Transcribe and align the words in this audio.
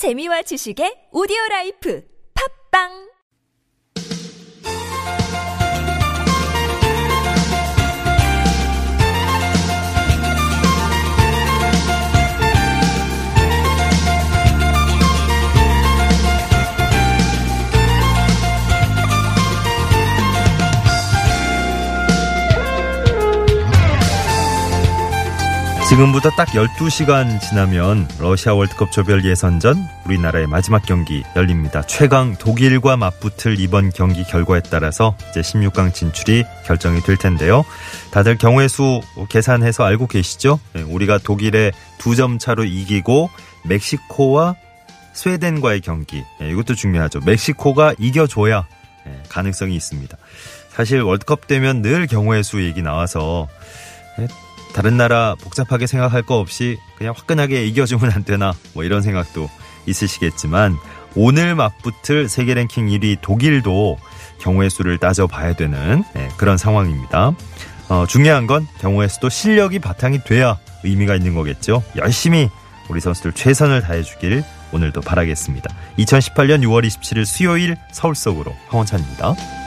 재미와 0.00 0.40
지식의 0.48 1.12
오디오 1.12 1.36
라이프. 1.50 2.00
팝빵 2.32 3.09
지금부터 25.90 26.30
딱 26.30 26.46
12시간 26.50 27.40
지나면 27.40 28.06
러시아 28.20 28.54
월드컵 28.54 28.92
조별 28.92 29.24
예선전 29.24 29.76
우리나라의 30.06 30.46
마지막 30.46 30.86
경기 30.86 31.24
열립니다. 31.34 31.82
최강 31.82 32.36
독일과 32.36 32.96
맞붙을 32.96 33.58
이번 33.58 33.90
경기 33.90 34.22
결과에 34.22 34.60
따라서 34.60 35.16
이제 35.30 35.40
16강 35.40 35.92
진출이 35.92 36.44
결정이 36.64 37.00
될 37.00 37.16
텐데요. 37.16 37.64
다들 38.12 38.38
경우의 38.38 38.68
수 38.68 39.00
계산해서 39.30 39.82
알고 39.82 40.06
계시죠? 40.06 40.60
네, 40.74 40.82
우리가 40.82 41.18
독일에 41.18 41.72
두 41.98 42.14
점 42.14 42.38
차로 42.38 42.64
이기고 42.66 43.28
멕시코와 43.64 44.54
스웨덴과의 45.12 45.80
경기 45.80 46.22
네, 46.38 46.50
이것도 46.50 46.76
중요하죠. 46.76 47.18
멕시코가 47.26 47.94
이겨줘야 47.98 48.64
네, 49.06 49.22
가능성이 49.28 49.74
있습니다. 49.74 50.16
사실 50.68 51.02
월드컵 51.02 51.48
되면 51.48 51.82
늘 51.82 52.06
경우의 52.06 52.44
수 52.44 52.62
얘기 52.62 52.80
나와서 52.80 53.48
다른 54.72 54.96
나라 54.96 55.34
복잡하게 55.40 55.86
생각할 55.86 56.22
거 56.22 56.38
없이 56.38 56.78
그냥 56.96 57.14
화끈하게 57.16 57.66
이겨주면 57.66 58.12
안 58.12 58.24
되나 58.24 58.52
뭐 58.74 58.84
이런 58.84 59.02
생각도 59.02 59.48
있으시겠지만 59.86 60.76
오늘 61.16 61.54
맞붙을 61.54 62.28
세계 62.28 62.54
랭킹 62.54 62.86
1위 62.86 63.18
독일도 63.20 63.98
경우의 64.38 64.70
수를 64.70 64.98
따져봐야 64.98 65.54
되는 65.54 66.04
네, 66.14 66.28
그런 66.36 66.56
상황입니다. 66.56 67.32
어, 67.88 68.06
중요한 68.06 68.46
건 68.46 68.66
경우의 68.78 69.08
수도 69.08 69.28
실력이 69.28 69.80
바탕이 69.80 70.24
돼야 70.24 70.58
의미가 70.84 71.16
있는 71.16 71.34
거겠죠. 71.34 71.82
열심히 71.96 72.48
우리 72.88 73.00
선수들 73.00 73.32
최선을 73.32 73.82
다해주길 73.82 74.44
오늘도 74.72 75.00
바라겠습니다. 75.00 75.74
2018년 75.98 76.62
6월 76.62 76.86
27일 76.86 77.24
수요일 77.24 77.76
서울 77.92 78.14
속으로 78.14 78.54
황원찬입니다. 78.68 79.59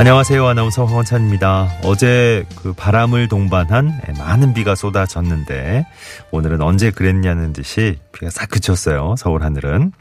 안녕하세요. 0.00 0.46
아나운서 0.46 0.86
황원찬입니다. 0.86 1.80
어제 1.84 2.46
그 2.56 2.72
바람을 2.72 3.28
동반한 3.28 4.00
많은 4.16 4.54
비가 4.54 4.74
쏟아졌는데 4.74 5.84
오늘은 6.30 6.62
언제 6.62 6.90
그랬냐는 6.90 7.52
듯이 7.52 7.98
비가 8.10 8.30
싹 8.30 8.48
그쳤어요. 8.48 9.14
서울 9.18 9.42
하늘은. 9.42 9.92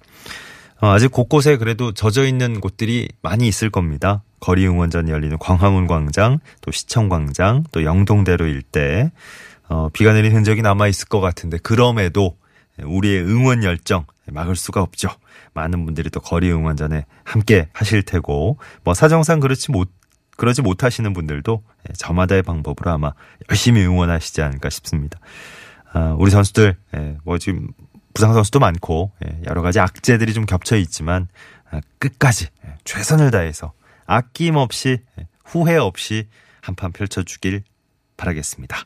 어, 0.80 0.88
아직 0.88 1.12
곳곳에 1.12 1.58
그래도 1.58 1.92
젖어 1.92 2.24
있는 2.24 2.62
곳들이 2.62 3.10
많이 3.22 3.46
있을 3.46 3.70
겁니다. 3.70 4.24
거리 4.40 4.66
응원전이 4.66 5.12
열리는 5.12 5.38
광화문 5.38 5.86
광장, 5.88 6.40
또 6.62 6.72
시청 6.72 7.10
광장, 7.10 7.66
또 7.74 7.84
영동대로 7.84 8.48
일대 8.48 9.12
어, 9.68 9.90
비가 9.92 10.14
내린 10.14 10.34
흔적이 10.34 10.62
남아 10.62 10.88
있을 10.88 11.10
것 11.10 11.20
같은데 11.20 11.58
그럼에도 11.58 12.38
우리의 12.82 13.22
응원 13.24 13.66
열정 13.66 14.06
막을 14.32 14.56
수가 14.56 14.82
없죠. 14.82 15.10
많은 15.60 15.86
분들이 15.86 16.10
또 16.10 16.20
거리 16.20 16.52
응원전에 16.52 17.06
함께 17.24 17.70
하실 17.74 18.04
테고 18.04 18.58
뭐 18.84 18.94
사정상 18.94 19.40
그렇지 19.40 19.72
못 19.72 19.90
그러지 20.38 20.62
못하시는 20.62 21.12
분들도 21.12 21.64
저마다의 21.98 22.44
방법으로 22.44 22.92
아마 22.92 23.14
열심히 23.50 23.84
응원하시지 23.84 24.42
않을까 24.42 24.70
싶습니다. 24.70 25.20
아, 25.92 26.16
우리 26.18 26.32
선수들 26.32 26.78
뭐 27.24 27.38
지금 27.38 27.68
부상 28.14 28.34
선수도 28.34 28.60
많고 28.60 29.12
여러 29.46 29.62
가지 29.62 29.80
악재들이 29.80 30.34
좀 30.34 30.46
겹쳐 30.46 30.78
있지만 30.78 31.28
아, 31.70 31.82
끝까지 32.00 32.48
최선을 32.86 33.32
다해서 33.32 33.74
아낌없이 34.06 35.00
후회 35.44 35.76
없이 35.76 36.28
한판 36.62 36.94
펼쳐주길 36.94 37.64
바라겠습니다. 38.16 38.78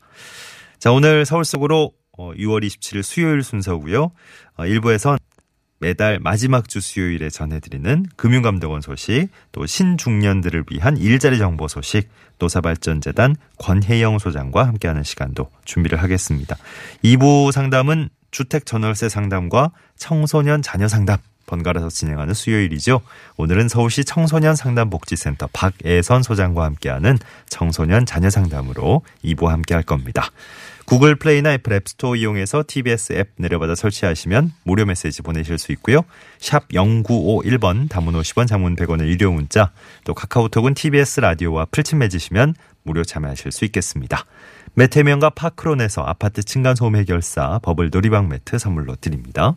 자 0.79 0.91
오늘 0.91 1.25
서울 1.25 1.45
속으로 1.45 1.93
6월 2.17 2.63
어, 2.63 2.67
27일 2.67 3.03
수요일 3.03 3.43
순서고요. 3.43 4.11
어, 4.57 4.65
일부에선 4.65 5.17
매달 5.83 6.17
마지막 6.17 6.69
주 6.69 6.79
수요일에 6.79 7.29
전해드리는 7.29 8.05
금융감독원 8.15 8.79
소식, 8.79 9.27
또 9.51 9.65
신중년들을 9.65 10.63
위한 10.71 10.95
일자리 10.95 11.37
정보 11.37 11.67
소식, 11.67 12.07
노사발전재단 12.39 13.35
권혜영 13.59 14.17
소장과 14.17 14.65
함께하는 14.65 15.03
시간도 15.03 15.49
준비를 15.65 16.01
하겠습니다. 16.01 16.55
2부 17.03 17.51
상담은 17.51 18.07
주택 18.31 18.65
전월세 18.65 19.09
상담과 19.09 19.71
청소년 19.97 20.61
자녀 20.61 20.87
상담 20.87 21.17
번갈아서 21.47 21.89
진행하는 21.89 22.33
수요일이죠. 22.33 23.01
오늘은 23.35 23.67
서울시 23.67 24.05
청소년 24.05 24.55
상담복지센터 24.55 25.49
박애선 25.51 26.23
소장과 26.23 26.63
함께하는 26.63 27.17
청소년 27.49 28.05
자녀 28.05 28.29
상담으로 28.29 29.01
2부 29.25 29.47
함께할 29.47 29.83
겁니다. 29.83 30.29
구글 30.93 31.15
플레이나 31.15 31.53
애플 31.53 31.73
앱스토어 31.73 32.15
이용해서 32.17 32.63
TBS 32.67 33.13
앱 33.13 33.29
내려받아 33.37 33.73
설치하시면 33.73 34.51
무료 34.61 34.85
메시지 34.85 35.23
보내실 35.23 35.57
수 35.57 35.71
있고요. 35.71 36.01
샵 36.37 36.67
0951번 36.67 37.89
단문 37.89 38.13
50원 38.13 38.45
장문 38.45 38.75
100원의 38.75 39.07
유료 39.07 39.31
문자 39.31 39.71
또 40.03 40.13
카카오톡은 40.13 40.75
TBS 40.75 41.21
라디오와 41.21 41.65
풀친 41.71 41.97
맺으시면 41.97 42.53
무료 42.83 43.03
참여하실 43.03 43.51
수 43.51 43.65
있겠습니다. 43.65 44.23
매트 44.75 44.99
명가 44.99 45.31
파크론에서 45.31 46.03
아파트 46.03 46.43
층간소음 46.43 46.95
해결사 46.95 47.57
버블 47.63 47.89
놀이방 47.91 48.29
매트 48.29 48.59
선물로 48.59 48.95
드립니다. 48.97 49.55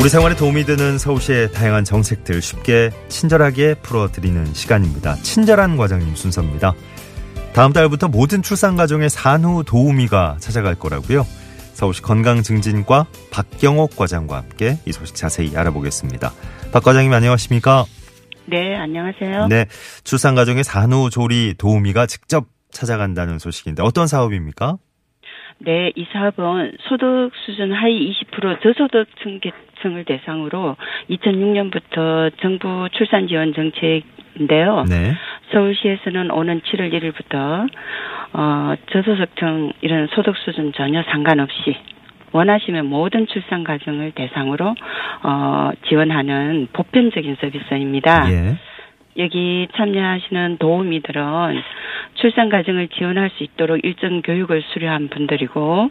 우리 0.00 0.08
생활에 0.08 0.34
도움이 0.34 0.64
되는 0.64 0.96
서울시의 0.96 1.52
다양한 1.52 1.84
정책들 1.84 2.40
쉽게 2.40 2.88
친절하게 3.08 3.74
풀어드리는 3.82 4.46
시간입니다. 4.46 5.16
친절한 5.16 5.76
과장님 5.76 6.14
순서입니다. 6.14 6.72
다음 7.52 7.74
달부터 7.74 8.08
모든 8.08 8.40
출산 8.40 8.76
가정의 8.76 9.10
산후 9.10 9.62
도우미가 9.64 10.38
찾아갈 10.40 10.74
거라고요. 10.74 11.24
서울시 11.74 12.00
건강증진과 12.00 13.08
박경옥 13.30 13.94
과장과 13.94 14.38
함께 14.38 14.76
이 14.86 14.92
소식 14.92 15.16
자세히 15.16 15.54
알아보겠습니다. 15.54 16.30
박 16.72 16.82
과장님 16.82 17.12
안녕하십니까? 17.12 17.84
네, 18.46 18.76
안녕하세요. 18.76 19.48
네, 19.48 19.66
출산 20.02 20.34
가정의 20.34 20.64
산후 20.64 21.10
조리 21.10 21.56
도우미가 21.58 22.06
직접 22.06 22.46
찾아간다는 22.70 23.38
소식인데 23.38 23.82
어떤 23.82 24.06
사업입니까? 24.06 24.78
네, 25.58 25.92
이 25.94 26.06
사업은 26.10 26.72
소득 26.88 27.32
수준 27.44 27.74
하위 27.74 28.10
20% 28.32 28.62
저소득층 28.62 29.40
계층을 29.80 30.04
대상으로 30.04 30.76
2006년부터 31.10 32.30
정부 32.40 32.88
출산 32.92 33.26
지원 33.26 33.52
정책인데요. 33.54 34.84
네. 34.88 35.14
서울시에서는 35.52 36.30
오는 36.30 36.60
7월 36.60 36.92
1일부터 36.92 37.68
어, 38.32 38.74
저소득층 38.92 39.72
이런 39.80 40.06
소득 40.08 40.36
수준 40.36 40.72
전혀 40.72 41.02
상관없이 41.04 41.76
원하시면 42.32 42.86
모든 42.86 43.26
출산 43.26 43.64
가정을 43.64 44.12
대상으로 44.12 44.74
어, 45.24 45.70
지원하는 45.88 46.68
보편적인 46.72 47.36
서비스입니다. 47.40 48.30
예. 48.30 48.56
여기 49.16 49.66
참여하시는 49.74 50.58
도우미들은 50.58 51.22
출산 52.14 52.48
과정을 52.48 52.88
지원할 52.88 53.30
수 53.30 53.42
있도록 53.42 53.80
일정 53.82 54.22
교육을 54.22 54.62
수료한 54.68 55.08
분들이고 55.08 55.90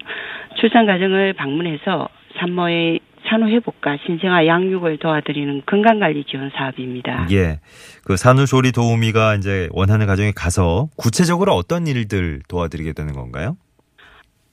출산 0.56 0.86
과정을 0.86 1.34
방문해서 1.34 2.08
산모의 2.38 3.02
산후 3.30 3.48
회복과 3.50 3.98
신생아 4.06 4.48
양육을 4.48 4.98
도와드리는 4.98 5.64
건강관리 5.66 6.24
지원 6.26 6.50
사업입니다. 6.50 7.28
예. 7.32 7.60
그 8.04 8.18
산후조리 8.18 8.72
도우미가 8.72 9.36
이제 9.36 9.70
원하는 9.72 10.08
가정에 10.08 10.32
가서 10.36 10.88
구체적으로 10.98 11.54
어떤 11.54 11.86
일들 11.86 12.42
도와드리게 12.48 12.94
되는 12.94 13.14
건가요? 13.14 13.56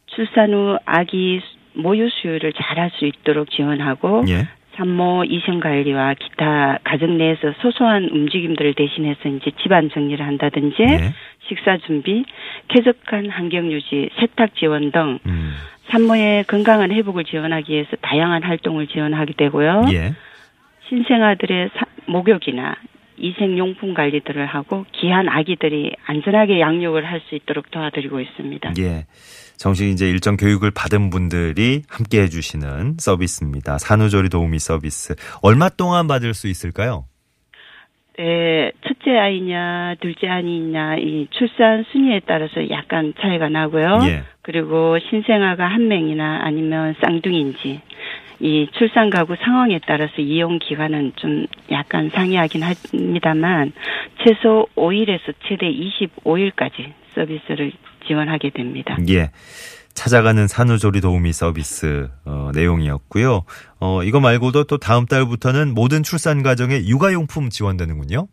출산 0.06 0.52
후 0.52 0.78
아기 0.84 1.40
모유 1.74 2.08
수유를 2.10 2.52
잘할 2.52 2.90
수 2.98 3.06
있도록 3.06 3.50
지원하고 3.50 4.24
예. 4.28 4.48
산모 4.76 5.24
이생 5.24 5.60
관리와 5.60 6.14
기타 6.14 6.78
가정 6.84 7.16
내에서 7.16 7.52
소소한 7.62 8.10
움직임들을 8.12 8.74
대신해서 8.74 9.28
이제 9.28 9.50
집안 9.62 9.88
정리를 9.90 10.24
한다든지 10.24 10.76
네. 10.82 11.14
식사 11.48 11.78
준비, 11.78 12.24
쾌적한 12.68 13.30
환경 13.30 13.72
유지, 13.72 14.10
세탁 14.20 14.54
지원 14.56 14.92
등 14.92 15.18
음. 15.24 15.54
산모의 15.90 16.44
건강한 16.44 16.90
회복을 16.90 17.24
지원하기 17.24 17.72
위해서 17.72 17.90
다양한 18.02 18.42
활동을 18.42 18.86
지원하게 18.88 19.34
되고요. 19.36 19.86
예. 19.92 20.14
신생아들의 20.88 21.70
사, 21.76 21.84
목욕이나 22.06 22.76
이생용품 23.18 23.94
관리들을 23.94 24.44
하고 24.46 24.84
귀한 24.92 25.28
아기들이 25.28 25.92
안전하게 26.06 26.60
양육을 26.60 27.04
할 27.06 27.20
수 27.28 27.34
있도록 27.34 27.70
도와드리고 27.70 28.20
있습니다. 28.20 28.74
예. 28.78 29.06
정식 29.56 29.88
이제 29.88 30.08
일정 30.08 30.36
교육을 30.36 30.70
받은 30.70 31.08
분들이 31.10 31.82
함께 31.88 32.22
해주시는 32.22 32.96
서비스입니다. 32.98 33.78
산후조리 33.78 34.28
도우미 34.28 34.58
서비스. 34.58 35.14
얼마 35.42 35.70
동안 35.70 36.06
받을 36.06 36.34
수 36.34 36.46
있을까요? 36.46 37.06
네, 38.18 38.72
첫째 38.86 39.18
아이냐, 39.18 39.96
둘째 40.00 40.28
아이냐, 40.28 40.96
이 40.96 41.26
출산 41.30 41.84
순위에 41.92 42.22
따라서 42.26 42.70
약간 42.70 43.12
차이가 43.20 43.48
나고요. 43.48 43.98
예. 44.08 44.22
그리고 44.40 44.98
신생아가 44.98 45.66
한 45.66 45.88
명이나 45.88 46.40
아니면 46.42 46.94
쌍둥이인지, 47.00 47.80
이 48.40 48.68
출산 48.72 49.10
가구 49.10 49.36
상황에 49.36 49.80
따라서 49.86 50.14
이용 50.22 50.58
기간은 50.58 51.12
좀 51.16 51.46
약간 51.70 52.08
상이하긴 52.08 52.62
합니다만, 52.62 53.72
최소 54.24 54.66
5일에서 54.76 55.34
최대 55.46 55.70
25일까지 55.70 56.92
서비스를 57.14 57.72
지원하게 58.06 58.50
됩니다. 58.50 58.96
예. 59.08 59.30
찾아가는 59.96 60.46
산후조리 60.46 61.00
도우미 61.00 61.32
서비스 61.32 62.08
어, 62.24 62.50
내용이었고요. 62.54 63.44
어, 63.80 64.02
이거 64.04 64.20
말고도 64.20 64.64
또 64.64 64.76
다음 64.78 65.06
달부터는 65.06 65.74
모든 65.74 66.04
출산 66.04 66.42
가정에 66.44 66.86
육아용품 66.86 67.48
지원되는군요. 67.48 68.28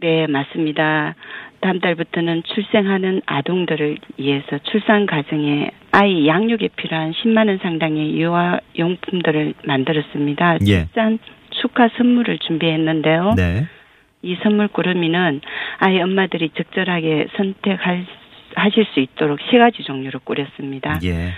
네, 0.00 0.26
맞습니다. 0.26 1.14
다음 1.60 1.80
달부터는 1.80 2.42
출생하는 2.44 3.22
아동들을 3.24 3.98
위해서 4.18 4.58
출산 4.70 5.06
가정에 5.06 5.70
아이 5.92 6.26
양육에 6.26 6.68
필요한 6.76 7.12
10만 7.12 7.48
원 7.48 7.58
상당의 7.62 8.20
유아 8.20 8.58
용품들을 8.78 9.54
만들었습니다. 9.64 10.58
예. 10.66 10.84
출산 10.86 11.18
축하 11.50 11.88
선물을 11.96 12.38
준비했는데요. 12.38 13.34
네. 13.36 13.66
이 14.22 14.36
선물 14.42 14.68
꾸러미는 14.68 15.40
아이 15.78 16.00
엄마들이 16.00 16.50
적절하게 16.56 17.28
선택할 17.36 18.06
하실 18.54 18.86
수 18.92 19.00
있도록 19.00 19.38
세 19.50 19.58
가지 19.58 19.82
종류로 19.82 20.20
꾸렸습니다. 20.20 20.98
예. 21.04 21.32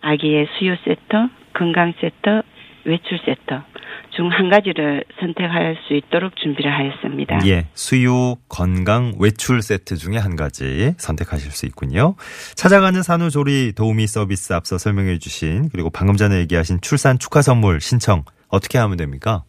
아기의 0.00 0.46
수요 0.58 0.76
세터, 0.84 1.28
건강 1.54 1.92
세터, 2.00 2.42
외출 2.84 3.18
세터 3.24 3.62
중 4.10 4.28
한 4.30 4.48
가지를 4.48 5.04
선택할 5.20 5.76
수 5.86 5.94
있도록 5.94 6.36
준비를 6.36 6.72
하였습니다. 6.72 7.40
예, 7.46 7.66
수요, 7.74 8.36
건강, 8.48 9.12
외출 9.18 9.62
세트 9.62 9.96
중에 9.96 10.16
한 10.16 10.34
가지 10.36 10.92
선택하실 10.98 11.50
수 11.50 11.66
있군요. 11.66 12.14
찾아가는 12.56 13.00
산후조리 13.02 13.74
도우미 13.76 14.06
서비스 14.06 14.52
앞서 14.52 14.78
설명해 14.78 15.18
주신 15.18 15.68
그리고 15.70 15.90
방금 15.90 16.16
전에 16.16 16.38
얘기하신 16.40 16.80
출산 16.80 17.18
축하 17.18 17.42
선물 17.42 17.80
신청 17.80 18.24
어떻게 18.48 18.78
하면 18.78 18.96
됩니까? 18.96 19.44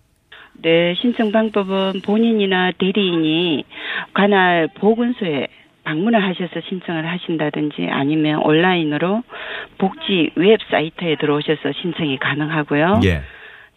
네, 0.61 0.93
신청 1.01 1.31
방법은 1.31 2.01
본인이나 2.03 2.71
대리인이 2.77 3.63
관할 4.13 4.67
보건소에 4.79 5.47
방문을 5.83 6.21
하셔서 6.23 6.61
신청을 6.67 7.07
하신다든지 7.07 7.87
아니면 7.89 8.41
온라인으로 8.43 9.23
복지 9.77 10.31
웹사이트에 10.35 11.15
들어오셔서 11.15 11.71
신청이 11.81 12.17
가능하고요. 12.19 13.01
예. 13.05 13.21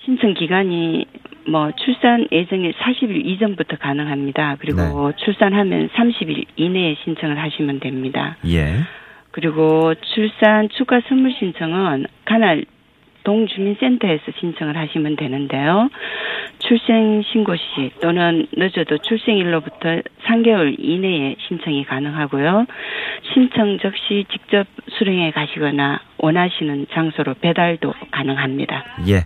신청 0.05 0.35
기간이 0.35 1.07
뭐 1.49 1.71
출산 1.73 2.27
예정일 2.31 2.73
40일 2.75 3.25
이전부터 3.27 3.77
가능합니다. 3.77 4.57
그리고 4.59 5.11
네. 5.11 5.17
출산하면 5.25 5.89
30일 5.91 6.47
이내에 6.57 6.97
신청을 7.05 7.39
하시면 7.39 7.81
됩니다. 7.81 8.37
예. 8.47 8.81
그리고 9.31 9.95
출산 10.15 10.69
추가 10.71 11.01
선물 11.09 11.33
신청은 11.33 12.07
관할 12.25 12.65
동주민센터에서 13.25 14.23
신청을 14.41 14.77
하시면 14.77 15.17
되는데요. 15.17 15.89
출생 16.59 17.23
신고 17.33 17.57
시 17.57 17.91
또는 18.01 18.47
늦어도 18.53 18.99
출생일로부터 18.99 20.03
3개월 20.27 20.77
이내에 20.79 21.37
신청이 21.49 21.85
가능하고요. 21.85 22.67
신청 23.33 23.79
즉시 23.79 24.25
직접 24.31 24.67
수령해 24.99 25.33
가시거나 25.33 26.01
원하시는 26.19 26.87
장소로 26.93 27.35
배달도 27.35 27.93
가능합니다. 28.11 28.85
예. 29.09 29.25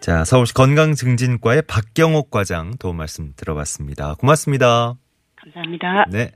자, 0.00 0.24
서울시 0.24 0.54
건강증진과의 0.54 1.62
박경옥 1.68 2.30
과장 2.30 2.72
도움 2.78 2.98
말씀 2.98 3.32
들어봤습니다. 3.36 4.14
고맙습니다. 4.14 4.94
감사합니다. 5.36 6.06
네. 6.10 6.30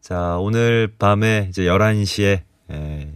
자, 0.00 0.36
오늘 0.38 0.88
밤에 0.98 1.46
이제 1.48 1.62
11시에 1.62 2.42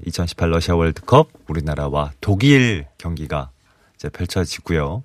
2018 0.07 0.51
러시아 0.51 0.75
월드컵 0.75 1.29
우리나라와 1.49 2.13
독일 2.21 2.87
경기가 2.99 3.51
이제 3.97 4.09
펼쳐지고요. 4.09 5.03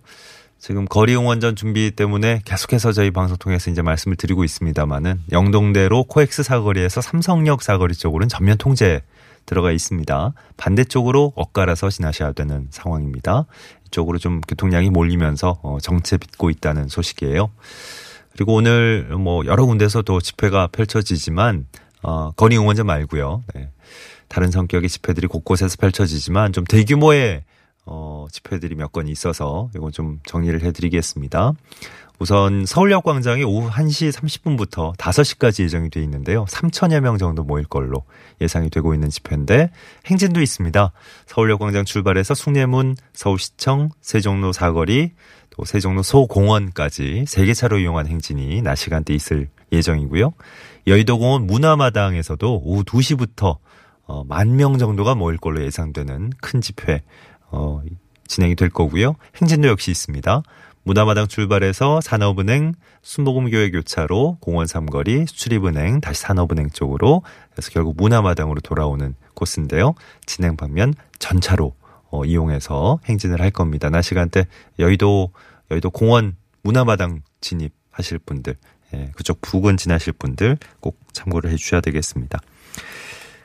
지금 0.59 0.85
거리 0.85 1.13
응원전 1.13 1.57
준비 1.57 1.91
때문에 1.91 2.41
계속해서 2.45 2.93
저희 2.93 3.11
방송 3.11 3.35
통해서 3.37 3.69
이제 3.69 3.81
말씀을 3.81 4.15
드리고 4.15 4.45
있습니다만은 4.45 5.23
영동대로 5.33 6.05
코엑스 6.05 6.43
사거리에서 6.43 7.01
삼성역 7.01 7.61
사거리 7.61 7.93
쪽으로는 7.95 8.29
전면 8.29 8.57
통제 8.57 9.01
들어가 9.45 9.71
있습니다. 9.71 10.31
반대쪽으로 10.55 11.33
엇갈아서 11.35 11.89
지나셔야 11.89 12.31
되는 12.31 12.67
상황입니다. 12.69 13.45
이쪽으로 13.87 14.19
좀 14.19 14.39
교통량이 14.39 14.89
몰리면서 14.89 15.59
어, 15.63 15.79
정체 15.81 16.17
빚고 16.17 16.49
있다는 16.49 16.87
소식이에요. 16.87 17.51
그리고 18.31 18.53
오늘 18.55 19.03
뭐 19.19 19.45
여러 19.45 19.65
군데서 19.65 20.01
도 20.01 20.21
집회가 20.21 20.67
펼쳐지지만 20.67 21.67
어, 22.03 22.31
거리 22.31 22.57
응원전 22.57 22.85
말고요. 22.85 23.43
네. 23.53 23.69
다른 24.27 24.51
성격의 24.51 24.89
집회들이 24.89 25.27
곳곳에서 25.27 25.75
펼쳐지지만 25.79 26.53
좀 26.53 26.63
대규모의 26.65 27.43
어, 27.85 28.27
집회들이 28.31 28.75
몇 28.75 28.91
건 28.93 29.07
있어서 29.07 29.69
이건 29.75 29.91
좀 29.91 30.19
정리를 30.25 30.61
해드리겠습니다. 30.61 31.53
우선 32.19 32.65
서울역 32.65 33.03
광장이 33.03 33.43
오후 33.43 33.69
1시 33.69 34.11
30분부터 34.13 34.95
5시까지 34.95 35.63
예정이 35.63 35.89
돼 35.89 36.01
있는데요. 36.03 36.45
3천여 36.45 37.01
명 37.01 37.17
정도 37.17 37.43
모일 37.43 37.65
걸로 37.65 38.03
예상이 38.39 38.69
되고 38.69 38.93
있는 38.93 39.09
집회인데 39.09 39.71
행진도 40.05 40.39
있습니다. 40.41 40.91
서울역 41.25 41.59
광장 41.59 41.83
출발해서 41.83 42.35
숭례문, 42.35 42.95
서울시청, 43.13 43.89
세종로 43.99 44.53
사거리, 44.53 45.11
또 45.49 45.65
세종로 45.65 46.03
소공원까지 46.03 47.25
3개 47.27 47.55
차로 47.55 47.79
이용한 47.79 48.07
행진이 48.07 48.61
낮 48.61 48.75
시간대 48.75 49.13
있을 49.13 49.49
예정이고요. 49.71 50.33
여의도공원 50.87 51.47
문화마당에서도 51.47 52.61
오후 52.63 52.83
2시부터 52.83 53.57
어, 54.05 54.23
만 54.25 54.55
명 54.55 54.77
정도가 54.77 55.15
모일 55.15 55.37
걸로 55.37 55.63
예상되는 55.63 56.31
큰 56.41 56.61
집회 56.61 57.01
어, 57.49 57.81
진행이 58.27 58.55
될 58.55 58.69
거고요. 58.69 59.15
행진도 59.37 59.67
역시 59.67 59.91
있습니다. 59.91 60.43
문화마당 60.85 61.27
출발해서 61.27 62.01
산업은행, 62.01 62.73
순복음교회 63.03 63.71
교차로 63.71 64.37
공원 64.41 64.67
삼거리, 64.67 65.25
수출입은행, 65.27 66.01
다시 66.01 66.21
산업은행 66.21 66.71
쪽으로 66.71 67.21
그래서 67.51 67.71
결국 67.71 67.95
문화마당으로 67.95 68.59
돌아오는 68.59 69.15
코스인데요. 69.33 69.93
진행 70.25 70.57
방면 70.57 70.93
전차로 71.19 71.73
어, 72.09 72.25
이용해서 72.25 72.99
행진을 73.05 73.39
할 73.39 73.49
겁니다. 73.49 73.89
낮 73.89 74.01
시간대 74.01 74.45
여의도 74.77 75.31
여의도 75.71 75.89
공원 75.89 76.35
문화마당 76.63 77.21
진입하실 77.41 78.19
분들, 78.19 78.55
예, 78.93 79.11
그쪽 79.15 79.39
부근 79.41 79.77
지나실 79.77 80.13
분들 80.13 80.57
꼭 80.81 80.99
참고를 81.13 81.49
해주셔야 81.51 81.81
되겠습니다. 81.81 82.39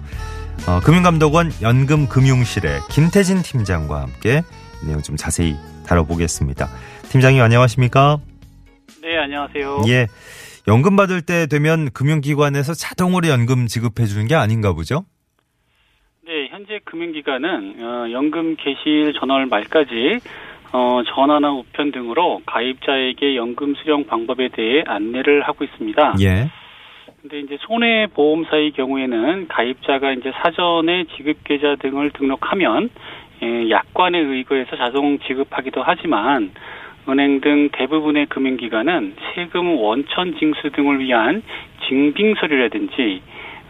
어, 0.66 0.80
금융감독원 0.84 1.52
연금금융실의 1.62 2.80
김태진 2.90 3.42
팀장과 3.42 4.02
함께 4.02 4.42
내용 4.86 5.00
좀 5.02 5.16
자세히 5.16 5.56
다뤄보겠습니다. 5.86 6.68
팀장님 7.08 7.42
안녕하십니까? 7.42 8.18
네, 9.02 9.18
안녕하세요. 9.18 9.82
예. 9.88 10.08
연금 10.68 10.96
받을 10.96 11.22
때 11.22 11.46
되면 11.46 11.90
금융기관에서 11.92 12.74
자동으로 12.74 13.28
연금 13.28 13.66
지급해 13.66 14.06
주는 14.06 14.26
게 14.26 14.34
아닌가 14.34 14.72
보죠? 14.72 15.04
네, 16.76 16.80
현재 16.80 16.80
금융기관은 16.84 17.76
어, 17.80 18.10
연금 18.10 18.56
개시일 18.56 19.14
전월 19.14 19.46
말까지 19.46 20.18
어, 20.72 21.02
전화나 21.06 21.50
우편 21.52 21.90
등으로 21.90 22.40
가입자에게 22.44 23.36
연금 23.36 23.74
수령 23.76 24.04
방법에 24.04 24.48
대해 24.48 24.82
안내를 24.86 25.42
하고 25.42 25.64
있습니다. 25.64 26.14
예. 26.20 26.50
근데 27.22 27.40
이제 27.40 27.56
손해보험사의 27.60 28.72
경우에는 28.72 29.48
가입자가 29.48 30.12
이제 30.12 30.32
사전에 30.42 31.04
지급계좌 31.16 31.76
등을 31.76 32.10
등록하면 32.10 32.90
예, 33.42 33.70
약관에 33.70 34.18
의거해서 34.18 34.76
자동 34.76 35.18
지급하기도 35.20 35.82
하지만 35.82 36.52
은행 37.08 37.40
등 37.40 37.70
대부분의 37.72 38.26
금융기관은 38.26 39.14
세금 39.34 39.76
원천 39.78 40.36
징수 40.38 40.70
등을 40.70 40.98
위한 40.98 41.42
징빙 41.88 42.34
서류라든지 42.34 43.22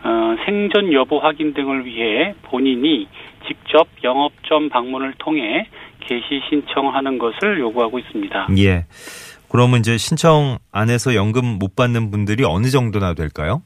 어, 0.06 0.36
생존 0.44 0.92
여부 0.92 1.18
확인 1.18 1.52
등을 1.52 1.84
위해 1.84 2.34
본인이 2.42 3.08
직접 3.48 3.88
영업점 4.04 4.68
방문을 4.68 5.14
통해 5.18 5.66
개시 6.00 6.40
신청하는 6.48 7.18
것을 7.18 7.58
요구하고 7.58 7.98
있습니다. 7.98 8.48
예. 8.58 8.84
그러면 9.50 9.80
이제 9.80 9.96
신청 9.96 10.58
안 10.72 10.90
해서 10.90 11.16
연금 11.16 11.58
못 11.58 11.74
받는 11.74 12.12
분들이 12.12 12.44
어느 12.44 12.66
정도나 12.66 13.14
될까요? 13.14 13.62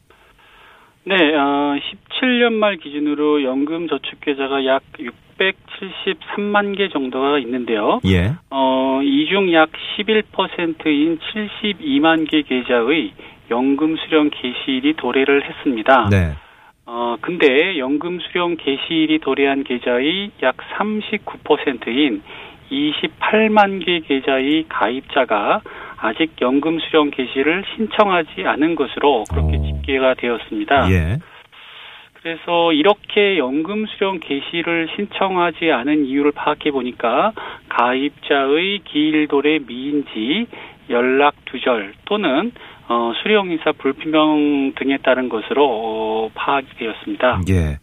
네, 1.05 1.15
어, 1.15 1.75
17년 2.21 2.53
말 2.53 2.77
기준으로 2.77 3.43
연금 3.43 3.89
저축 3.89 4.21
계좌가 4.21 4.65
약 4.65 4.83
673만 5.39 6.77
개 6.77 6.89
정도가 6.89 7.39
있는데요. 7.41 8.01
예. 8.07 8.33
어, 8.51 9.01
이중 9.03 9.53
약 9.53 9.71
11%인 9.99 11.19
72만 11.19 12.31
개 12.31 12.43
계좌의 12.43 13.13
연금 13.51 13.97
수령 13.97 14.31
개시일이 14.31 14.95
도래를 14.95 15.45
했습니다. 15.45 16.09
네. 16.11 16.35
어, 16.87 17.17
근데 17.21 17.79
연금 17.79 18.19
수령 18.21 18.57
개시일이 18.57 19.19
도래한 19.19 19.65
계좌의 19.65 20.31
약 20.43 20.57
39%인 20.57 22.23
28만 22.71 23.85
개 23.85 24.01
계좌의 24.01 24.67
가입자가 24.69 25.61
아직 25.99 26.33
연금 26.41 26.79
수령 26.81 27.11
개시를 27.11 27.65
신청하지 27.75 28.45
않은 28.47 28.75
것으로 28.75 29.25
그렇게 29.31 29.57
오. 29.57 29.67
집계가 29.67 30.15
되었습니다. 30.15 30.91
예. 30.91 31.19
그래서 32.15 32.73
이렇게 32.73 33.39
연금 33.39 33.87
수령 33.87 34.21
개시를 34.21 34.89
신청하지 34.95 35.73
않은 35.73 36.05
이유를 36.07 36.33
파악해 36.33 36.71
보니까 36.71 37.33
가입자의 37.69 38.81
기일 38.85 39.27
도래 39.27 39.59
미인지 39.59 40.47
연락 40.91 41.35
두절 41.47 41.95
또는 42.05 42.53
어, 42.93 43.13
수령이사 43.23 43.71
불분명 43.79 44.73
등에 44.77 44.99
따른 45.05 45.29
것으로 45.29 45.65
어, 45.65 46.31
파악이 46.35 46.67
되었습니다. 46.77 47.43
예. 47.49 47.79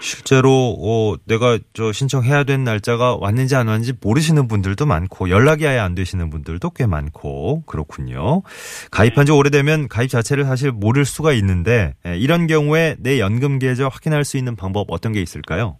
실제로 0.00 0.76
어, 0.78 1.16
내가 1.26 1.58
저 1.72 1.92
신청해야 1.92 2.44
된 2.44 2.62
날짜가 2.62 3.16
왔는지 3.18 3.56
안 3.56 3.68
왔는지 3.68 3.94
모르시는 4.02 4.48
분들도 4.48 4.84
많고 4.84 5.30
연락이 5.30 5.66
아예 5.66 5.78
안 5.78 5.94
되시는 5.94 6.28
분들도 6.28 6.70
꽤 6.76 6.84
많고 6.86 7.62
그렇군요. 7.64 8.42
가입한 8.90 9.24
지 9.24 9.32
오래되면 9.32 9.88
가입 9.88 10.10
자체를 10.10 10.44
사실 10.44 10.72
모를 10.72 11.06
수가 11.06 11.32
있는데 11.32 11.94
예, 12.06 12.18
이런 12.18 12.46
경우에 12.46 12.96
내 12.98 13.18
연금 13.18 13.58
계좌 13.58 13.88
확인할 13.88 14.24
수 14.24 14.36
있는 14.36 14.56
방법 14.56 14.88
어떤 14.90 15.12
게 15.12 15.22
있을까요? 15.22 15.78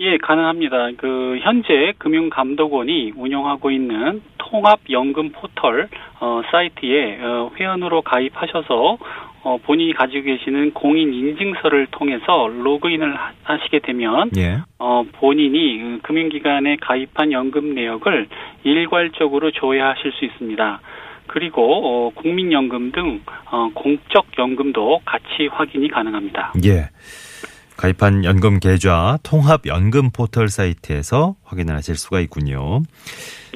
예, 0.00 0.16
가능합니다. 0.16 0.92
그 0.96 1.38
현재 1.42 1.92
금융감독원이 1.98 3.12
운영하고 3.16 3.70
있는 3.70 4.22
통합연금 4.38 5.32
포털 5.32 5.88
어, 6.20 6.40
사이트에 6.50 7.18
어, 7.20 7.50
회원으로 7.58 8.00
가입하셔서 8.00 8.96
어, 9.42 9.58
본인이 9.62 9.92
가지고 9.92 10.24
계시는 10.24 10.72
공인 10.72 11.12
인증서를 11.12 11.88
통해서 11.90 12.48
로그인을 12.48 13.14
하- 13.14 13.32
하시게 13.42 13.80
되면 13.80 14.30
예. 14.38 14.58
어, 14.78 15.04
본인이 15.12 15.78
그 15.78 15.98
금융기관에 16.02 16.76
가입한 16.80 17.32
연금 17.32 17.74
내역을 17.74 18.26
일괄적으로 18.64 19.50
조회하실 19.50 20.12
수 20.12 20.24
있습니다. 20.24 20.80
그리고 21.26 21.62
어, 22.08 22.10
국민연금 22.14 22.90
등 22.92 23.20
어, 23.50 23.70
공적연금도 23.74 25.00
같이 25.04 25.46
확인이 25.50 25.88
가능합니다. 25.88 26.54
예. 26.64 26.88
가입한 27.80 28.26
연금 28.26 28.60
계좌 28.60 29.16
통합 29.24 29.66
연금 29.66 30.10
포털 30.14 30.48
사이트에서 30.48 31.36
확인을 31.44 31.74
하실 31.74 31.94
수가 31.94 32.20
있군요. 32.20 32.82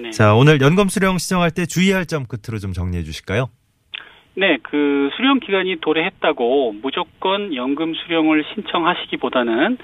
네. 0.01 0.11
자, 0.13 0.35
오늘 0.35 0.63
연금 0.63 0.89
수령 0.89 1.19
신청할 1.19 1.51
때 1.51 1.67
주의할 1.67 2.07
점 2.07 2.25
끝으로 2.25 2.59
좀 2.59 2.73
정리해 2.73 3.03
주실까요? 3.03 3.51
네, 4.35 4.57
그 4.63 5.11
수령 5.15 5.41
기간이 5.41 5.77
도래했다고 5.83 6.77
무조건 6.81 7.55
연금 7.55 7.93
수령을 7.93 8.45
신청하시기보다는 8.55 9.77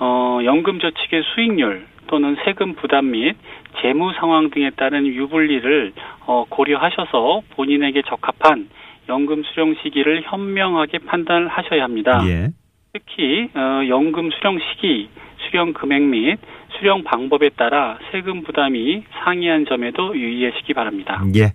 어 0.00 0.40
연금 0.44 0.80
저축의 0.80 1.22
수익률 1.32 1.86
또는 2.08 2.36
세금 2.44 2.74
부담 2.74 3.12
및 3.12 3.36
재무 3.80 4.12
상황 4.18 4.50
등에 4.50 4.70
따른 4.70 5.06
유불리를 5.06 5.92
어 6.26 6.44
고려하셔서 6.48 7.42
본인에게 7.50 8.02
적합한 8.02 8.68
연금 9.08 9.44
수령 9.44 9.76
시기를 9.82 10.22
현명하게 10.24 10.98
판단을 11.06 11.46
하셔야 11.46 11.84
합니다. 11.84 12.20
예. 12.26 12.48
특히 12.94 13.50
어 13.54 13.86
연금 13.88 14.30
수령 14.30 14.58
시기, 14.60 15.10
수령 15.46 15.72
금액 15.72 16.00
및 16.02 16.38
수령 16.78 17.02
방법에 17.02 17.50
따라 17.50 17.98
세금 18.12 18.44
부담이 18.44 19.04
상이한 19.24 19.66
점에도 19.68 20.16
유의하시기 20.16 20.72
바랍니다. 20.74 21.20
예. 21.34 21.54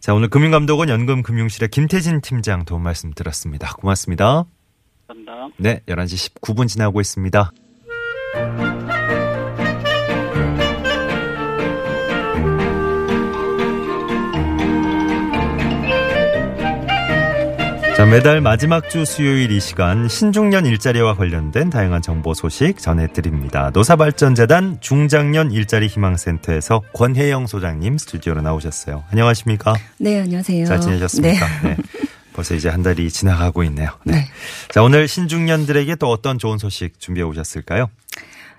자, 0.00 0.12
오늘 0.12 0.28
금융감독원 0.28 0.88
연금금융실의 0.88 1.68
김태진 1.68 2.20
팀장 2.20 2.64
도움 2.64 2.82
말씀 2.82 3.12
들었습니다. 3.12 3.72
고맙습니다. 3.74 4.44
감사합니다. 5.06 5.48
네, 5.58 5.80
11시 5.86 6.40
19분 6.40 6.66
지나고 6.66 7.00
있습니다. 7.00 7.52
자, 18.02 18.06
매달 18.06 18.40
마지막 18.40 18.90
주 18.90 19.04
수요일 19.04 19.52
이 19.52 19.60
시간 19.60 20.08
신중년 20.08 20.66
일자리와 20.66 21.14
관련된 21.14 21.70
다양한 21.70 22.02
정보 22.02 22.34
소식 22.34 22.78
전해드립니다. 22.78 23.70
노사발전재단 23.72 24.78
중장년 24.80 25.52
일자리 25.52 25.86
희망센터에서 25.86 26.82
권혜영 26.94 27.46
소장님 27.46 27.98
스튜디오로 27.98 28.42
나오셨어요. 28.42 29.04
안녕하십니까? 29.12 29.74
네, 29.98 30.20
안녕하세요. 30.20 30.66
잘 30.66 30.80
지내셨습니까? 30.80 31.46
네. 31.62 31.76
벌써 32.32 32.56
이제 32.56 32.68
한 32.68 32.82
달이 32.82 33.08
지나가고 33.08 33.62
있네요. 33.62 33.90
네. 34.02 34.26
자, 34.68 34.82
오늘 34.82 35.06
신중년들에게 35.06 35.94
또 35.94 36.10
어떤 36.10 36.40
좋은 36.40 36.58
소식 36.58 36.98
준비해 36.98 37.24
오셨을까요? 37.24 37.88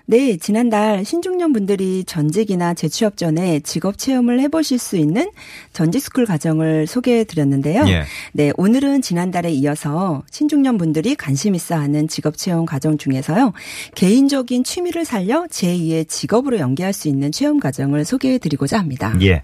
네, 0.06 0.36
지난달 0.36 1.02
신중년 1.02 1.54
분들이 1.54 2.04
전직이나 2.04 2.74
재취업 2.74 3.16
전에 3.16 3.60
직업 3.60 3.96
체험을 3.96 4.38
해보실 4.40 4.78
수 4.78 4.98
있는 4.98 5.30
전직스쿨 5.72 6.26
과정을 6.26 6.86
소개해 6.86 7.24
드렸는데요. 7.24 7.86
예. 7.88 8.04
네, 8.32 8.52
오늘은 8.58 9.00
지난달에 9.00 9.50
이어서 9.52 10.22
신중년 10.30 10.76
분들이 10.76 11.14
관심 11.14 11.54
있어 11.54 11.76
하는 11.76 12.06
직업 12.06 12.36
체험 12.36 12.66
과정 12.66 12.98
중에서요. 12.98 13.54
개인적인 13.94 14.64
취미를 14.64 15.06
살려 15.06 15.46
제2의 15.46 16.06
직업으로 16.06 16.58
연계할 16.58 16.92
수 16.92 17.08
있는 17.08 17.32
체험 17.32 17.58
과정을 17.58 18.04
소개해 18.04 18.36
드리고자 18.36 18.78
합니다. 18.78 19.16
예. 19.22 19.42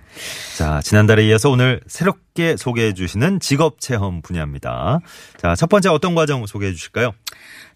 자, 0.59 0.83
지난달에 0.83 1.26
이어서 1.29 1.49
오늘 1.49 1.81
새롭게 1.87 2.59
소개해 2.59 2.93
주시는 2.93 3.40
직업 3.40 3.81
체험 3.81 4.21
분야입니다. 4.21 5.00
자, 5.38 5.55
첫 5.55 5.71
번째 5.71 5.88
어떤 5.88 6.14
과정 6.14 6.45
소개해 6.45 6.73
주실까요? 6.73 7.12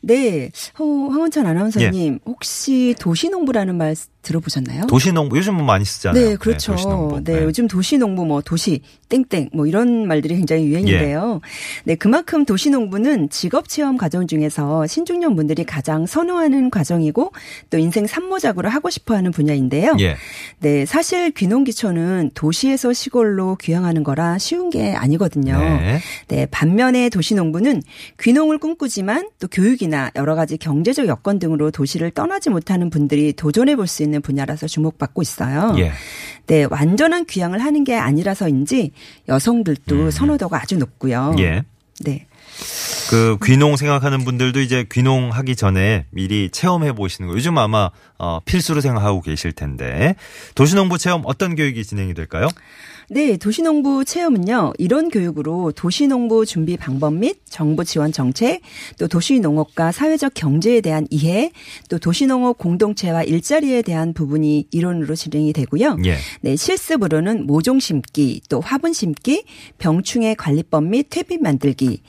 네, 0.06 0.50
어, 0.78 0.84
황원찬 0.84 1.46
아나운서님 1.46 2.18
혹시 2.26 2.94
도시농부라는 2.99 3.76
말 3.76 3.94
들어보셨나요? 4.25 4.87
도시농부 4.87 5.37
요즘 5.37 5.54
뭐 5.54 5.64
많이 5.64 5.85
쓰잖아요. 5.85 6.23
네, 6.31 6.37
그렇죠. 6.37 6.73
네, 6.73 6.76
도시농부. 6.76 7.25
네. 7.25 7.43
요즘 7.45 7.69
도시농부 7.69 8.26
뭐 8.26 8.40
도시 8.43 8.81
땡땡 9.09 9.50
뭐 9.52 9.66
이런 9.66 10.09
말들이 10.09 10.37
굉장히 10.37 10.66
유행인데요. 10.66 11.40
예. 11.43 11.49
네, 11.85 11.95
그만큼 11.95 12.45
도시농부는 12.45 13.31
직업 13.31 13.69
체험 13.69 13.97
과정 13.97 14.26
중에서 14.26 14.87
신중년 14.87 15.37
분들이 15.37 15.64
가장 15.64 16.07
선호하는 16.07 16.71
과정이고 16.71 17.33
또 17.71 17.78
인생 17.78 18.07
산모작으로 18.07 18.69
하고 18.69 18.90
싶어 18.90 19.14
하는 19.14 19.31
분야인데요. 19.31 19.97
예. 20.00 20.16
네, 20.59 20.85
사실 20.87 21.31
귀농귀촌은 21.31 22.33
도시에서 22.35 22.93
시골로 22.93 23.57
귀향하는 23.61 24.02
거라 24.02 24.38
쉬운 24.38 24.71
게 24.71 24.93
아니거든요. 24.93 25.59
네. 25.59 26.00
네, 26.28 26.47
반면에 26.47 27.09
도시농부는 27.11 27.83
귀농을 28.21 28.59
꿈꾸지만 28.59 29.28
또 29.38 29.47
교육이나 29.49 30.11
여러 30.16 30.35
가지 30.35 30.57
경제적 30.57 31.07
여건 31.07 31.38
등으로 31.38 31.71
도시를 31.71 32.11
떠나지 32.11 32.50
못하는 32.50 32.90
분들이 32.90 33.33
도전해 33.33 33.76
볼 33.76 33.85
수 33.87 34.02
있는 34.02 34.13
있는 34.14 34.23
분야라서 34.23 34.68
주목받고 34.68 35.21
있어요. 35.23 35.75
예. 35.78 35.92
네, 36.47 36.66
완전한 36.71 37.26
귀향을 37.26 37.62
하는 37.62 37.85
게 37.85 37.97
아니라서인지 37.97 38.92
여성들도 39.28 39.97
음. 39.97 40.11
선호도가 40.11 40.61
아주 40.62 40.76
높고요. 40.76 41.35
예. 41.38 41.64
네. 42.00 42.26
그 43.11 43.37
귀농 43.44 43.76
생각하는 43.76 44.25
분들도 44.25 44.61
이제 44.61 44.87
귀농하기 44.90 45.56
전에 45.56 46.06
미리 46.11 46.50
체험해 46.50 46.92
보시는 46.92 47.28
거 47.28 47.35
요즘 47.37 47.59
아마 47.59 47.90
어 48.18 48.38
필수로 48.44 48.80
생각하고 48.80 49.21
계실 49.23 49.52
텐데 49.52 50.14
도시농부 50.54 50.99
체험 50.99 51.23
어떤 51.25 51.56
교육이 51.56 51.85
진행이 51.85 52.14
될까요? 52.14 52.49
네, 53.11 53.37
도시농부 53.37 54.04
체험은요, 54.04 54.75
이런 54.78 55.11
교육으로 55.11 55.73
도시농부 55.73 56.46
준비 56.46 56.76
방법 56.76 57.14
및 57.14 57.38
정부 57.49 57.84
지원 57.84 58.12
정책, 58.12 58.61
또 58.99 59.08
도시농업과 59.08 59.92
사회적 59.92 60.32
경제에 60.34 60.80
대한 60.80 61.06
이해, 61.11 61.52
또 61.88 61.99
도시농업 61.99 62.58
공동체와 62.58 63.23
일자리에 63.25 63.82
대한 63.82 64.14
부분이 64.14 64.68
이론으로 64.70 65.14
진행이 65.14 65.52
되고요. 65.52 65.99
예. 66.06 66.16
네, 66.40 66.56
실습으로는 66.56 67.46
모종 67.46 67.78
심기, 67.78 68.40
또 68.49 68.61
화분 68.61 68.92
심기, 68.92 69.44
병충해 69.78 70.34
관리법 70.34 70.84
및 70.84 71.06
퇴비 71.11 71.38
만들기, 71.38 72.00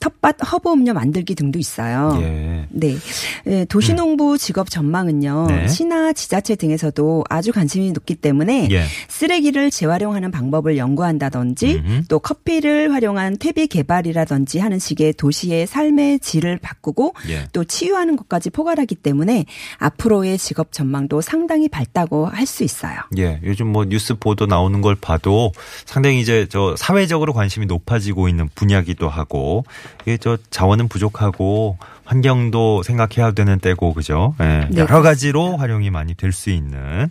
텃밭 0.00 0.36
허브 0.52 0.70
음료 0.72 0.92
만들기 0.92 1.34
등도 1.34 1.58
있어요. 1.58 2.18
예. 2.20 2.66
네. 2.70 2.96
네. 3.44 3.64
도시농부 3.66 4.38
직업 4.38 4.70
전망은요. 4.70 5.46
네. 5.48 5.68
시나 5.68 6.12
지자체 6.12 6.56
등에서도 6.56 7.24
아주 7.28 7.52
관심이 7.52 7.92
높기 7.92 8.14
때문에 8.14 8.68
예. 8.70 8.84
쓰레기를 9.08 9.70
재활용하는 9.70 10.30
방법을 10.30 10.76
연구한다든지 10.76 11.82
음흠. 11.84 12.02
또 12.08 12.18
커피를 12.18 12.92
활용한 12.92 13.38
퇴비 13.38 13.66
개발이라든지 13.68 14.58
하는 14.58 14.78
식의 14.78 15.14
도시의 15.14 15.66
삶의 15.66 16.20
질을 16.20 16.58
바꾸고 16.58 17.14
예. 17.28 17.46
또 17.52 17.64
치유하는 17.64 18.16
것까지 18.16 18.50
포괄하기 18.50 18.94
때문에 18.96 19.44
앞으로의 19.78 20.38
직업 20.38 20.72
전망도 20.72 21.20
상당히 21.20 21.68
밝다고 21.68 22.26
할 22.26 22.50
수 22.50 22.64
있어요. 22.64 22.96
예. 23.16 23.38
요즘 23.44 23.68
뭐 23.68 23.84
뉴스 23.84 24.18
보도 24.18 24.46
나오는 24.46 24.80
걸 24.80 24.96
봐도 24.96 25.52
상당히 25.86 26.20
이제 26.20 26.48
저 26.50 26.74
사회적으로 26.76 27.32
관심이 27.32 27.66
높아지고 27.66 28.28
있는 28.28 28.48
분야기도 28.56 29.08
하고 29.08 29.64
이게 30.02 30.16
저 30.16 30.36
자원은 30.50 30.88
부족하고 30.88 31.78
환경도 32.04 32.82
생각해야 32.82 33.32
되는 33.32 33.58
때고 33.60 33.94
그죠? 33.94 34.34
예, 34.40 34.66
네, 34.70 34.80
여러 34.80 35.00
가지로 35.02 35.56
활용이 35.56 35.90
많이 35.90 36.14
될 36.14 36.32
수 36.32 36.50
있는 36.50 37.08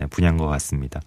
예, 0.00 0.06
분야인 0.06 0.36
것 0.36 0.46
같습니다. 0.46 1.00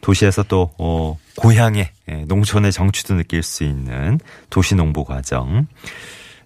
도시에서 0.00 0.44
또 0.44 0.70
어, 0.78 1.18
고향의 1.36 1.90
예, 2.10 2.14
농촌의 2.28 2.72
정취도 2.72 3.14
느낄 3.16 3.42
수 3.42 3.64
있는 3.64 4.20
도시 4.50 4.74
농부 4.74 5.04
과정 5.04 5.66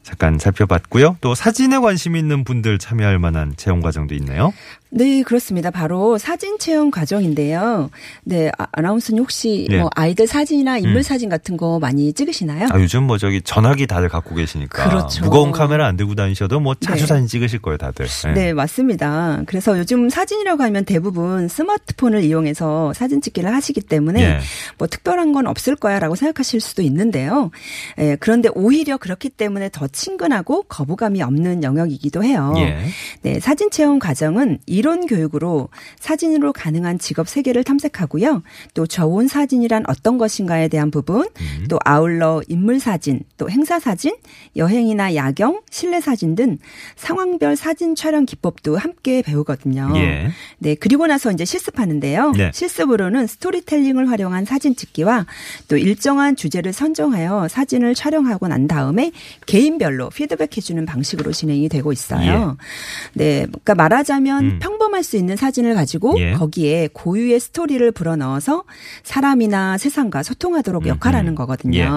잠깐 0.03 0.39
살펴봤고요. 0.39 1.17
또 1.21 1.35
사진에 1.35 1.79
관심 1.79 2.17
있는 2.17 2.45
분들 2.45 2.79
참여할 2.79 3.19
만한 3.19 3.55
체험 3.57 3.81
과정도 3.81 4.15
있네요. 4.17 4.53
네, 4.95 5.23
그렇습니다. 5.23 5.71
바로 5.71 6.19
사진 6.19 6.59
체험 6.59 6.91
과정인데요. 6.91 7.89
네, 8.25 8.51
아, 8.59 8.67
아나운서님 8.73 9.23
혹시 9.23 9.67
네. 9.71 9.79
뭐 9.79 9.89
아이들 9.95 10.27
사진이나 10.27 10.77
인물 10.77 10.97
음. 10.99 11.03
사진 11.03 11.31
같은 11.31 11.57
거 11.57 11.79
많이 11.79 12.13
찍으시나요? 12.13 12.69
아, 12.71 12.79
요즘 12.79 13.05
뭐 13.05 13.17
저기 13.17 13.41
전화기 13.41 13.87
다들 13.87 14.11
갖고 14.11 14.35
계시니까 14.35 14.91
그렇죠. 14.91 15.25
무거운 15.25 15.51
카메라 15.51 15.87
안 15.87 15.97
들고 15.97 16.15
다니셔도 16.15 16.61
뭐 16.61 16.75
자주 16.75 17.03
네. 17.03 17.07
사진 17.07 17.27
찍으실 17.27 17.61
거예요, 17.61 17.79
다들. 17.79 18.07
네. 18.07 18.33
네, 18.35 18.53
맞습니다. 18.53 19.43
그래서 19.47 19.79
요즘 19.79 20.11
사진이라고 20.11 20.63
하면 20.63 20.85
대부분 20.85 21.49
스마트폰을 21.49 22.23
이용해서 22.25 22.93
사진 22.93 23.23
찍기를 23.23 23.51
하시기 23.55 23.81
때문에 23.81 24.29
네. 24.29 24.41
뭐 24.77 24.89
특별한 24.89 25.33
건 25.33 25.47
없을 25.47 25.75
거야라고 25.75 26.17
생각하실 26.17 26.61
수도 26.61 26.83
있는데요. 26.83 27.51
예, 27.99 28.17
그런데 28.21 28.51
오히려 28.55 28.99
그렇기 28.99 29.31
때문에 29.31 29.71
더 29.73 29.89
친근하고 29.93 30.65
거부감이 30.65 31.23
없는 31.23 31.63
영역이기도 31.63 32.25
해요. 32.25 32.55
예. 32.57 32.79
네, 33.23 33.41
사진 33.41 33.71
체험 33.71 33.99
과정은 33.99 34.59
이론 34.67 35.07
교육으로 35.07 35.69
사진으로 36.01 36.53
가능한 36.53 36.99
직업 36.99 37.29
세계를 37.29 37.65
탐색하고요. 37.65 38.43
또 38.75 38.87
저온 38.87 39.29
사진이란 39.29 39.85
어떤 39.89 40.19
것인가에 40.19 40.69
대한 40.69 40.91
부분, 40.91 41.21
음. 41.23 41.67
또 41.69 41.79
아울러 41.85 42.43
인물 42.49 42.81
사진, 42.81 43.21
또 43.37 43.51
행사 43.51 43.79
사진, 43.79 44.17
여행이나 44.57 45.15
야경, 45.15 45.63
실내 45.71 46.01
사진 46.01 46.35
등 46.35 46.59
상황별 46.97 47.57
사진 47.57 47.95
촬영 47.95 48.25
기법도 48.25 48.77
함께 48.77 49.23
배우거든요. 49.23 49.93
예. 49.97 50.31
네, 50.59 50.75
그리고 50.75 51.07
나서 51.07 51.31
이제 51.31 51.45
실습하는데요. 51.45 52.33
네. 52.33 52.51
실습으로는 52.55 53.27
스토리텔링을 53.27 54.11
활용한 54.11 54.45
사진 54.45 54.75
찍기와 54.75 55.27
또 55.69 55.77
일정한 55.77 56.37
주제를 56.37 56.73
선정하여 56.73 57.49
사진을 57.49 57.95
촬영하고 57.95 58.49
난 58.49 58.67
다음에 58.67 59.13
개인 59.47 59.79
별로 59.83 60.11
피드백해 60.11 60.61
주는 60.63 60.87
방식으로 60.87 61.33
진행이 61.33 61.69
되고 61.69 61.93
있어요. 61.93 62.57
예. 62.57 63.15
네, 63.15 63.47
그러니까 63.47 63.75
말하자면 63.75 64.45
음. 64.45 64.59
평범할 64.61 65.03
수 65.03 65.17
있는 65.17 65.37
사진을 65.37 65.75
가지고 65.75 66.15
예. 66.21 66.35
거기에 66.35 66.89
고유의 66.93 67.41
스토리를 67.41 67.91
불어넣어서 67.91 68.63
사람이나 69.03 69.79
세상과 69.79 70.23
소통하도록 70.23 70.87
역할하는 70.87 71.35
거거든요. 71.35 71.79
예. 71.79 71.89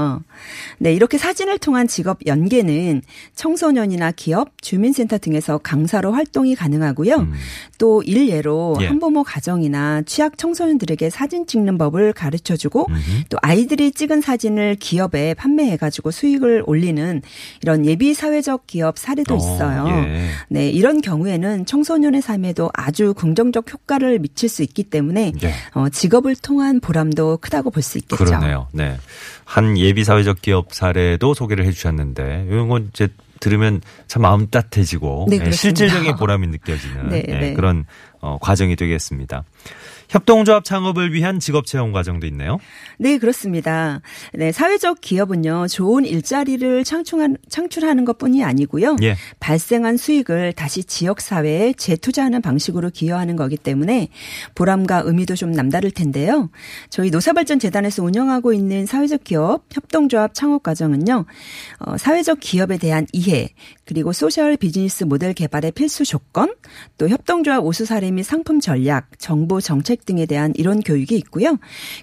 네, 0.79 0.93
이렇게 0.93 1.19
사진을 1.19 1.59
통한 1.59 1.87
직업 1.87 2.25
연계는 2.25 3.03
청소년이나 3.35 4.11
기업, 4.11 4.59
주민센터 4.61 5.19
등에서 5.19 5.59
강사로 5.59 6.11
활동이 6.11 6.55
가능하고요. 6.55 7.15
음. 7.15 7.33
또 7.77 8.01
일예로 8.01 8.77
예. 8.81 8.87
한부모 8.87 9.23
가정이나 9.23 10.01
취약 10.07 10.39
청소년들에게 10.39 11.11
사진 11.11 11.45
찍는 11.45 11.77
법을 11.77 12.13
가르쳐 12.13 12.57
주고 12.57 12.87
또 13.29 13.37
아이들이 13.41 13.91
찍은 13.91 14.21
사진을 14.21 14.77
기업에 14.79 15.35
판매해 15.35 15.77
가지고 15.77 16.09
수익을 16.09 16.63
올리는 16.65 17.21
이런 17.61 17.74
예비 17.83 18.13
사회적 18.13 18.67
기업 18.67 18.99
사례도 18.99 19.33
어, 19.33 19.37
있어요. 19.37 19.85
예. 19.87 20.29
네, 20.49 20.69
이런 20.69 21.01
경우에는 21.01 21.65
청소년의 21.65 22.21
삶에도 22.21 22.69
아주 22.73 23.13
긍정적 23.15 23.73
효과를 23.73 24.19
미칠 24.19 24.47
수 24.47 24.61
있기 24.61 24.83
때문에 24.83 25.33
예. 25.43 25.53
어, 25.73 25.89
직업을 25.89 26.35
통한 26.35 26.79
보람도 26.79 27.37
크다고 27.37 27.71
볼 27.71 27.85
수 27.85 27.97
있겠죠. 27.99 28.25
그러네요. 28.25 28.67
네. 28.73 28.97
한 29.45 29.77
예비 29.77 30.03
사회적 30.03 30.41
기업 30.41 30.73
사례도 30.73 31.33
소개를 31.33 31.65
해 31.65 31.71
주셨는데 31.71 32.47
이런 32.49 32.67
건 32.67 32.89
이제 32.93 33.07
들으면 33.39 33.81
참 34.07 34.23
마음 34.23 34.47
따뜻해지고 34.49 35.27
네, 35.29 35.37
네 35.37 35.51
실질적인 35.51 36.15
보람이 36.15 36.47
느껴지는 36.47 37.09
네, 37.09 37.21
네, 37.21 37.39
네. 37.39 37.53
그런 37.53 37.85
어, 38.21 38.37
과정이 38.41 38.75
되겠습니다. 38.75 39.43
협동조합 40.09 40.63
창업을 40.63 41.13
위한 41.13 41.39
직업 41.39 41.65
체험 41.65 41.91
과정도 41.91 42.27
있네요. 42.27 42.59
네, 42.97 43.17
그렇습니다. 43.17 44.01
네, 44.33 44.51
사회적 44.51 45.01
기업은요, 45.01 45.67
좋은 45.67 46.05
일자리를 46.05 46.83
창출한, 46.83 47.37
창출하는 47.49 48.05
것 48.05 48.17
뿐이 48.17 48.43
아니고요. 48.43 48.97
예. 49.03 49.15
발생한 49.39 49.97
수익을 49.97 50.53
다시 50.53 50.83
지역 50.83 51.21
사회에 51.21 51.73
재투자하는 51.73 52.41
방식으로 52.41 52.89
기여하는 52.89 53.35
거기 53.35 53.57
때문에 53.57 54.09
보람과 54.53 55.03
의미도 55.05 55.35
좀 55.35 55.51
남다를 55.51 55.91
텐데요. 55.91 56.49
저희 56.89 57.09
노사발전재단에서 57.09 58.03
운영하고 58.03 58.53
있는 58.53 58.85
사회적 58.85 59.23
기업 59.23 59.65
협동조합 59.71 60.33
창업 60.33 60.63
과정은요, 60.63 61.25
어, 61.79 61.97
사회적 61.97 62.39
기업에 62.39 62.77
대한 62.77 63.07
이해, 63.11 63.49
그리고 63.85 64.13
소셜 64.13 64.57
비즈니스 64.57 65.03
모델 65.03 65.33
개발의 65.33 65.71
필수 65.71 66.05
조건, 66.05 66.53
또 66.97 67.09
협동조합 67.09 67.65
우수 67.65 67.85
사례 67.85 68.11
및 68.11 68.23
상품 68.23 68.59
전략, 68.59 69.19
정보 69.19 69.61
정책 69.61 69.94
등에 69.97 70.25
대한 70.25 70.51
이론 70.55 70.81
교육이 70.81 71.15
있고요. 71.17 71.57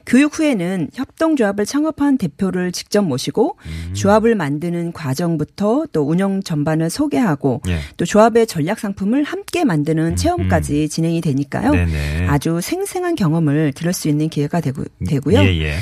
교육 0.07 0.39
후에는 0.39 0.91
협동조합을 0.95 1.67
창업한 1.67 2.19
대표를 2.19 2.73
직접 2.73 3.03
모시고 3.03 3.57
음. 3.65 3.95
조합을 3.95 4.35
만드는 4.35 4.93
과정부터 4.93 5.87
또 5.93 6.03
운영 6.03 6.43
전반을 6.43 6.91
소개하고 6.91 7.63
예. 7.69 7.79
또 7.97 8.05
조합의 8.05 8.47
전략 8.47 8.79
상품을 8.79 9.25
함께 9.25 9.65
만드는 9.65 10.13
음. 10.13 10.17
체험까지 10.17 10.89
진행이 10.89 11.21
되니까요. 11.21 11.73
네네. 11.73 12.27
아주 12.29 12.61
생생한 12.61 13.15
경험을 13.15 13.73
들을 13.73 13.93
수 13.93 14.09
있는 14.09 14.29
기회가 14.29 14.61
되고, 14.61 14.85
되고요. 15.07 15.39
예, 15.41 15.63
예. 15.63 15.75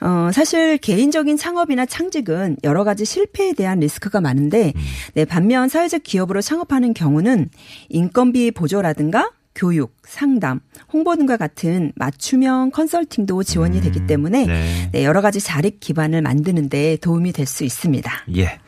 어, 0.00 0.30
사실 0.32 0.76
개인적인 0.78 1.36
창업이나 1.36 1.86
창직은 1.86 2.58
여러 2.64 2.84
가지 2.84 3.04
실패에 3.04 3.54
대한 3.54 3.80
리스크가 3.80 4.20
많은데, 4.20 4.72
음. 4.76 4.80
네, 5.14 5.24
반면 5.24 5.68
사회적 5.68 6.02
기업으로 6.02 6.42
창업하는 6.42 6.92
경우는 6.92 7.48
인건비 7.88 8.50
보조라든가 8.50 9.30
교육, 9.56 9.96
상담, 10.06 10.60
홍보 10.92 11.16
등과 11.16 11.36
같은 11.38 11.90
맞춤형 11.96 12.70
컨설팅도 12.70 13.42
지원이 13.42 13.78
음, 13.78 13.82
되기 13.82 14.06
때문에 14.06 14.46
네. 14.46 14.90
네, 14.92 15.04
여러 15.04 15.22
가지 15.22 15.40
자립 15.40 15.80
기반을 15.80 16.22
만드는 16.22 16.68
데 16.68 16.96
도움이 16.96 17.32
될 17.32 17.46
수 17.46 17.64
있습니다. 17.64 18.10
예. 18.36 18.58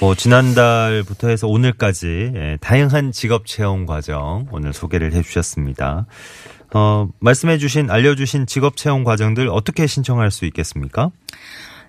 뭐 0.00 0.14
지난달부터 0.14 1.28
해서 1.28 1.46
오늘까지 1.46 2.32
예, 2.34 2.58
다양한 2.60 3.12
직업 3.12 3.46
체험 3.46 3.86
과정 3.86 4.46
오늘 4.50 4.72
소개를 4.72 5.12
해 5.12 5.22
주셨습니다. 5.22 6.06
어, 6.72 7.08
말씀해 7.20 7.58
주신 7.58 7.90
알려 7.90 8.14
주신 8.14 8.46
직업 8.46 8.76
체험 8.76 9.04
과정들 9.04 9.48
어떻게 9.48 9.86
신청할 9.86 10.30
수 10.30 10.44
있겠습니까? 10.46 11.10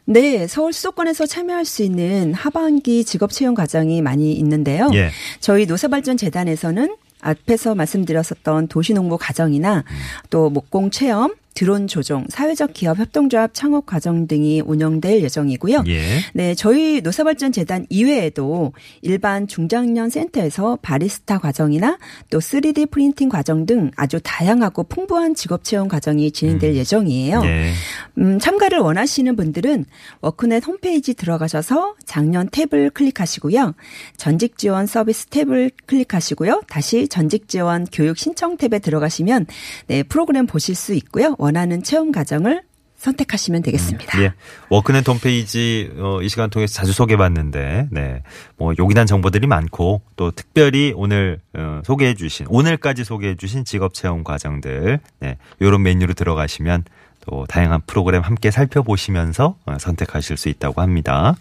네, 0.06 0.45
서울 0.45 0.74
수도권에서 0.74 1.26
참여할 1.26 1.65
수 1.65 1.82
있는 1.82 2.34
하반기 2.34 3.04
직업 3.04 3.32
채용 3.32 3.56
과정이 3.56 4.02
많이 4.02 4.34
있는데요. 4.34 4.89
예. 4.93 5.10
저희 5.39 5.65
노사발전재단에서는 5.65 6.95
앞에서 7.26 7.76
말씀드렸었던 7.76 8.68
도시농부 8.68 9.18
과정이나 9.18 9.80
음. 9.80 9.84
또 10.30 10.50
목공 10.50 10.92
체험, 10.92 11.34
드론 11.56 11.88
조종, 11.88 12.26
사회적 12.28 12.74
기업 12.74 13.00
협동조합 13.00 13.52
창업 13.54 13.86
과정 13.86 14.28
등이 14.28 14.62
운영될 14.62 15.24
예정이고요. 15.24 15.86
예. 15.88 16.20
네, 16.34 16.54
저희 16.54 17.00
노사발전재단 17.00 17.86
이외에도 17.89 18.74
일반 19.02 19.48
중장년 19.48 20.10
센터에서 20.10 20.78
바리스타 20.82 21.39
과정이나 21.39 21.98
또 22.30 22.39
3D 22.39 22.91
프린팅 22.91 23.30
과정 23.30 23.65
등 23.65 23.89
아주 23.96 24.20
다양하고 24.22 24.84
풍부한 24.84 25.34
직업 25.34 25.63
체험 25.63 25.88
과정이 25.88 26.30
진행될 26.32 26.72
음. 26.72 26.76
예정이에요. 26.76 27.41
예. 27.46 27.72
음, 28.18 28.38
참가를 28.38 28.80
원하시는 28.80 29.34
분들은 29.38 29.86
워크넷 30.20 30.65
홈페이지 30.68 31.13
들어가셔서 31.13 31.96
장년 32.06 32.50
탭을 32.50 32.94
클릭하시고요. 32.94 33.76
전직 34.18 34.58
지원 34.58 34.88
서비스 34.88 35.28
탭을 35.30 35.72
클릭하시고요. 35.86 36.63
다시 36.68 37.08
전직 37.08 37.48
지원 37.48 37.86
교육 37.94 38.18
신청 38.18 38.58
탭에 38.58 38.82
들어가시면 38.82 39.46
네, 39.88 40.04
프로그램 40.04 40.48
보실 40.48 40.76
수 40.76 40.94
있고요. 40.94 41.34
원하는 41.46 41.84
체험 41.84 42.12
과정을 42.12 42.64
선택하시면 42.98 43.62
되겠습니다. 43.62 44.18
음, 44.18 44.24
예. 44.24 44.34
워크넷 44.70 45.08
홈페이지 45.08 45.92
어, 45.98 46.24
이 46.24 46.30
시간 46.30 46.50
통해서 46.50 46.74
자주 46.74 46.92
소개받는데 46.92 47.90
네. 47.92 48.24
뭐 48.58 48.74
요긴한 48.80 49.06
정보들이 49.06 49.46
많고 49.46 50.02
또 50.16 50.32
특별히 50.32 50.92
오늘 50.96 51.40
어, 51.54 51.82
소개해 51.86 52.16
주신 52.16 52.48
오늘까지 52.50 53.04
소개해 53.04 53.36
주신 53.36 53.64
직업 53.64 53.94
체험 53.94 54.24
과정들 54.24 55.00
네. 55.20 55.38
요런 55.62 55.84
메뉴로 55.84 56.14
들어가시면 56.14 56.86
또 57.28 57.46
다양한 57.48 57.82
프로그램 57.86 58.24
함께 58.24 58.50
살펴보시면서 58.50 59.56
어, 59.66 59.78
선택하실 59.78 60.38
수 60.38 60.50
있다고 60.50 60.82
합니다. 60.82 61.36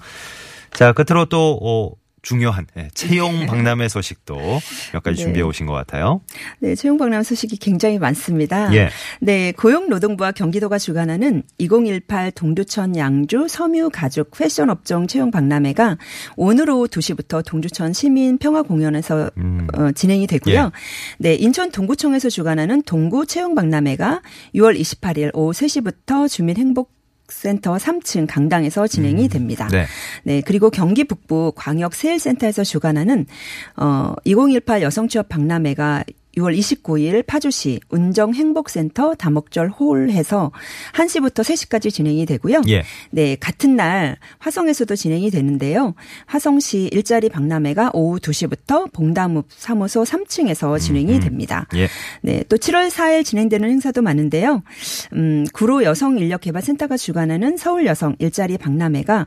자, 0.72 0.92
끝으로 0.92 1.24
또 1.26 1.58
어, 1.62 1.96
중요한 2.24 2.66
네, 2.74 2.88
채용 2.94 3.40
네. 3.40 3.46
박람회 3.46 3.88
소식도 3.88 4.34
몇 4.92 5.02
가지 5.02 5.18
네. 5.18 5.22
준비해 5.22 5.44
오신 5.44 5.66
것 5.66 5.74
같아요. 5.74 6.22
네, 6.58 6.74
채용 6.74 6.96
박람회 6.98 7.22
소식이 7.22 7.58
굉장히 7.58 7.98
많습니다. 7.98 8.74
예. 8.74 8.88
네, 9.20 9.52
고용노동부와 9.52 10.32
경기도가 10.32 10.78
주관하는 10.78 11.42
2018 11.58 12.32
동두천 12.32 12.96
양주 12.96 13.46
섬유 13.48 13.90
가죽 13.92 14.30
패션 14.32 14.70
업종 14.70 15.06
채용 15.06 15.30
박람회가 15.30 15.98
오늘 16.36 16.70
오후 16.70 16.88
2시부터 16.88 17.44
동두천 17.44 17.92
시민 17.92 18.38
평화 18.38 18.62
공연에서 18.62 19.30
음. 19.36 19.68
어, 19.74 19.92
진행이 19.92 20.26
되고요. 20.26 20.54
예. 20.54 20.70
네, 21.18 21.34
인천 21.34 21.70
동구청에서 21.70 22.30
주관하는 22.30 22.82
동구 22.82 23.26
채용 23.26 23.54
박람회가 23.54 24.22
6월 24.54 24.80
28일 24.80 25.30
오후 25.34 25.52
3시부터 25.52 26.28
주민 26.28 26.56
행복 26.56 26.93
센터 27.28 27.76
3층 27.76 28.26
강당에서 28.28 28.86
진행이 28.86 29.24
음. 29.24 29.28
됩니다. 29.28 29.68
네. 29.70 29.86
네. 30.24 30.42
그리고 30.42 30.70
경기 30.70 31.04
북부 31.04 31.52
광역 31.56 31.94
세일센터에서 31.94 32.64
주관하는 32.64 33.26
어2018 33.76 34.82
여성 34.82 35.08
취업 35.08 35.28
박람회가 35.28 36.04
6월 36.36 36.56
29일 36.58 37.26
파주시 37.26 37.80
운정행복센터 37.88 39.14
다목절 39.14 39.68
홀에서 39.70 40.52
1시부터 40.92 41.42
3시까지 41.42 41.92
진행이 41.92 42.26
되고요. 42.26 42.62
예. 42.68 42.82
네, 43.10 43.36
같은 43.36 43.76
날 43.76 44.16
화성에서도 44.38 44.94
진행이 44.96 45.30
되는데요. 45.30 45.94
화성시 46.26 46.90
일자리 46.92 47.28
박람회가 47.28 47.90
오후 47.92 48.18
2시부터 48.18 48.92
봉담읍 48.92 49.46
사무소 49.48 50.02
3층에서 50.02 50.78
진행이 50.78 51.12
음, 51.12 51.16
음. 51.16 51.20
됩니다. 51.20 51.66
예. 51.74 51.88
네, 52.22 52.44
또 52.48 52.56
7월 52.56 52.90
4일 52.90 53.24
진행되는 53.24 53.68
행사도 53.68 54.02
많은데요. 54.02 54.62
음, 55.14 55.44
구로 55.52 55.84
여성 55.84 56.18
인력 56.18 56.42
개발 56.42 56.62
센터가 56.62 56.96
주관하는 56.96 57.56
서울 57.56 57.86
여성 57.86 58.16
일자리 58.18 58.58
박람회가 58.58 59.26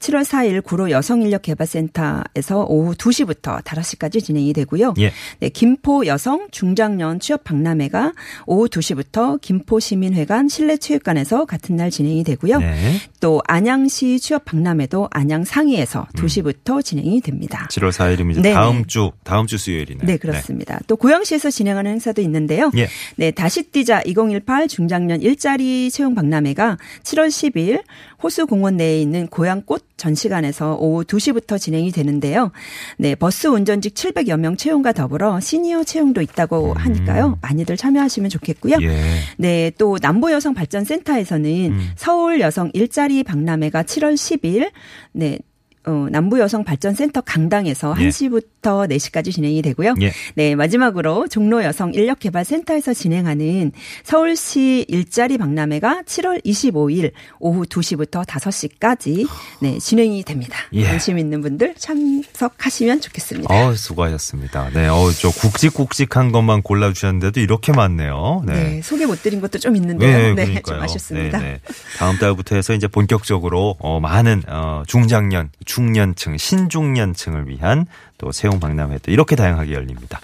7월 0.00 0.24
4일 0.24 0.64
구로 0.64 0.90
여성인력개발센터에서 0.90 2.64
오후 2.64 2.94
2시부터 2.94 3.62
5시까지 3.62 4.24
진행이 4.24 4.52
되고요. 4.54 4.94
예. 4.98 5.12
네, 5.38 5.48
김포 5.50 6.06
여성 6.06 6.48
중장년 6.50 7.20
취업 7.20 7.44
박람회가 7.44 8.14
오후 8.46 8.68
2시부터 8.68 9.40
김포 9.40 9.78
시민회관 9.78 10.48
실내 10.48 10.78
체육관에서 10.78 11.44
같은 11.44 11.76
날 11.76 11.90
진행이 11.90 12.24
되고요. 12.24 12.58
네. 12.58 12.96
또 13.20 13.42
안양시 13.46 14.18
취업 14.20 14.46
박람회도 14.46 15.08
안양 15.10 15.44
상위에서 15.44 16.06
2시부터 16.16 16.76
음. 16.76 16.82
진행이 16.82 17.20
됩니다. 17.20 17.68
7월 17.70 17.90
4일이면 17.90 18.32
이제 18.32 18.40
네 18.40 18.54
다음 18.54 18.86
주 18.86 19.12
다음 19.22 19.46
주 19.46 19.58
수요일이네요. 19.58 20.06
네, 20.06 20.16
그렇습니다. 20.16 20.74
네. 20.74 20.80
또 20.86 20.96
고양시에서 20.96 21.50
진행하는 21.50 21.90
행사도 21.92 22.22
있는데요. 22.22 22.70
예. 22.76 22.88
네, 23.16 23.30
다시 23.30 23.64
뛰자 23.64 24.00
2018 24.06 24.66
중장년 24.66 25.20
일자리 25.20 25.90
채용 25.90 26.14
박람회가 26.14 26.78
7월 27.02 27.28
10일 27.28 27.82
호수 28.22 28.46
공원 28.46 28.76
내에 28.76 29.00
있는 29.00 29.26
고향꽃 29.26 29.84
전시관에서 29.96 30.76
오후 30.76 31.04
2시부터 31.04 31.58
진행이 31.58 31.90
되는데요. 31.92 32.52
네, 32.98 33.14
버스 33.14 33.46
운전직 33.46 33.94
700여 33.94 34.38
명 34.38 34.56
채용과 34.56 34.92
더불어 34.92 35.40
시니어 35.40 35.84
채용도 35.84 36.20
있다고 36.20 36.72
음. 36.72 36.76
하니까요. 36.76 37.38
많이들 37.40 37.76
참여하시면 37.76 38.30
좋겠고요. 38.30 38.76
예. 38.82 39.00
네, 39.38 39.70
또 39.78 39.98
남부 39.98 40.30
여성 40.32 40.54
발전 40.54 40.84
센터에서는 40.84 41.50
음. 41.72 41.90
서울 41.96 42.40
여성 42.40 42.70
일자리 42.74 43.22
박람회가 43.22 43.82
7월 43.82 44.14
10일 44.14 44.70
네, 45.12 45.38
어, 45.86 46.08
남부 46.10 46.38
여성 46.38 46.62
발전 46.62 46.94
센터 46.94 47.20
강당에서 47.22 47.94
예. 47.98 48.08
1시부터 48.08 48.59
4시까지 48.62 49.32
진행이 49.32 49.62
되고요. 49.62 49.94
예. 50.02 50.12
네, 50.34 50.54
마지막으로 50.54 51.28
종로 51.28 51.62
여성 51.64 51.92
인력개발센터에서 51.94 52.94
진행하는 52.94 53.72
서울시 54.04 54.84
일자리 54.88 55.38
박람회가 55.38 56.02
7월 56.06 56.44
25일 56.44 57.12
오후 57.38 57.64
2시부터 57.64 58.26
5시까지 58.26 59.28
네, 59.60 59.78
진행이 59.78 60.22
됩니다. 60.24 60.58
예. 60.72 60.84
관심 60.84 61.18
있는 61.18 61.40
분들 61.42 61.74
참석하시면 61.76 63.00
좋겠습니다. 63.00 63.52
어, 63.52 63.74
수고하셨습니다. 63.74 64.70
네, 64.74 64.88
어, 64.88 65.10
저 65.12 65.30
굵직굵직한 65.30 66.32
것만 66.32 66.62
골라 66.62 66.92
주셨는데도 66.92 67.40
이렇게 67.40 67.72
많네요. 67.72 68.42
네. 68.46 68.52
네 68.52 68.82
소개 68.82 69.06
못 69.06 69.22
드린 69.22 69.40
것도 69.40 69.58
좀 69.58 69.76
있는데요. 69.76 70.34
네, 70.34 70.46
네 70.46 70.60
좀 70.60 70.80
아쉽습니다. 70.80 71.38
네, 71.38 71.44
네. 71.44 71.60
다음 71.98 72.16
달부터 72.18 72.54
해서 72.56 72.74
이제 72.74 72.86
본격적으로 72.86 73.76
어, 73.80 74.00
많은 74.00 74.42
어, 74.48 74.82
중장년, 74.86 75.50
중년층, 75.64 76.36
신중년층을 76.36 77.48
위한 77.48 77.86
또 78.18 78.32
채용 78.50 78.58
박람회도 78.58 79.12
이렇게 79.12 79.36
다양하게 79.36 79.72
열립니다. 79.72 80.20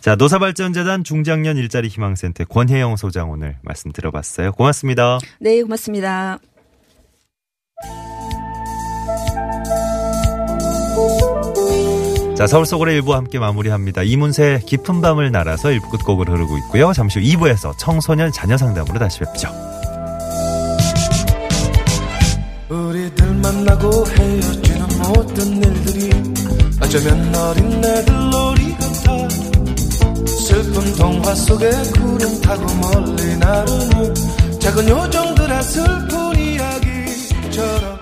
자, 0.00 0.14
노사발전재단 0.14 1.04
중장년 1.04 1.56
일자리 1.56 1.88
희망센터 1.88 2.44
권혜영 2.44 2.96
소장 2.96 3.30
오늘 3.30 3.56
말씀 3.62 3.92
들어봤어요. 3.92 4.52
고맙습니다. 4.52 5.18
네, 5.40 5.62
고맙습니다. 5.62 6.38
자, 12.36 12.46
서울 12.46 12.64
속으로 12.64 12.90
일부 12.90 13.14
함께 13.14 13.38
마무리합니다. 13.38 14.02
이문세 14.02 14.62
깊은 14.66 15.02
밤을 15.02 15.30
날아서 15.30 15.72
일부 15.72 15.90
끝곡을 15.90 16.28
흐르고 16.30 16.56
있고요. 16.58 16.92
잠시 16.94 17.18
후 17.18 17.24
2부에서 17.26 17.76
청소년 17.78 18.32
자녀 18.32 18.56
상담으로 18.56 18.98
다시 18.98 19.20
뵙죠. 19.20 19.48
우리들 22.70 23.34
만나고 23.34 24.06
헤어지 24.06 24.72
모든 25.02 25.62
일들이 25.62 26.09
어쩌면 26.90 27.34
어린 27.36 27.80
내들 27.80 28.30
놀이 28.30 28.72
같아. 28.72 29.28
슬픈 30.26 30.92
동화 30.96 31.34
속에 31.36 31.70
구름 31.92 32.40
타고 32.40 32.64
멀리 32.74 33.36
나르는 33.36 34.58
작은 34.58 34.88
요정들의 34.88 35.62
슬픈 35.62 36.36
이야기처럼. 36.36 37.99